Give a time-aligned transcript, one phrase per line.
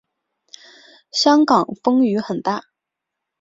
[1.11, 2.65] 香港风雨很大